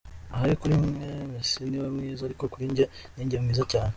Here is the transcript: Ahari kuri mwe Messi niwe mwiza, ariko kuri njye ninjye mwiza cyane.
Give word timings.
Ahari 0.33 0.53
kuri 0.61 0.73
mwe 0.83 1.09
Messi 1.31 1.59
niwe 1.69 1.87
mwiza, 1.95 2.21
ariko 2.25 2.43
kuri 2.53 2.65
njye 2.71 2.85
ninjye 3.13 3.37
mwiza 3.43 3.63
cyane. 3.71 3.89